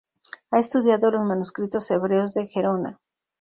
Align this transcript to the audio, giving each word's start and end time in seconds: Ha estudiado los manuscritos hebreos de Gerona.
Ha 0.49 0.57
estudiado 0.57 1.11
los 1.11 1.23
manuscritos 1.23 1.91
hebreos 1.91 2.33
de 2.33 2.47
Gerona. 2.47 2.97